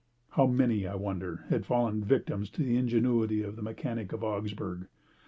[0.29, 4.87] How many, I wondered, had fallen victims to the ingenuity of the mechanic of Ausgburg?